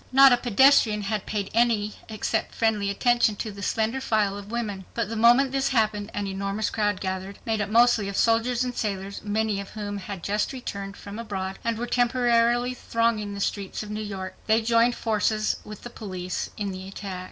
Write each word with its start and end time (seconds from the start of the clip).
Not 0.11 0.33
a 0.33 0.37
pedestrian 0.37 1.03
had 1.03 1.27
paid 1.27 1.51
any 1.53 1.93
except 2.09 2.55
friendly 2.55 2.89
attention 2.89 3.35
to 3.35 3.51
the 3.51 3.61
slender 3.61 4.01
file 4.01 4.35
of 4.35 4.49
women. 4.49 4.85
But 4.95 5.09
the 5.09 5.15
moment 5.15 5.51
this 5.51 5.69
happened 5.69 6.09
an 6.15 6.25
enormous 6.25 6.71
crowd 6.71 6.99
gathered, 6.99 7.37
made 7.45 7.61
up 7.61 7.69
mostly 7.69 8.09
of 8.09 8.17
soldiers 8.17 8.63
and 8.63 8.75
sailors, 8.75 9.21
many 9.23 9.59
of 9.61 9.69
whom 9.69 9.99
had 9.99 10.23
just 10.23 10.53
returned 10.53 10.97
from 10.97 11.19
abroad 11.19 11.59
and 11.63 11.77
were 11.77 11.85
temporarily 11.85 12.73
thronging 12.73 13.35
the 13.35 13.39
streets 13.39 13.83
of 13.83 13.91
New 13.91 14.01
York. 14.01 14.33
They 14.47 14.63
joined 14.63 14.95
forces 14.95 15.57
with 15.63 15.83
the 15.83 15.91
police 15.91 16.49
in 16.57 16.71
the 16.71 16.87
attack. 16.87 17.19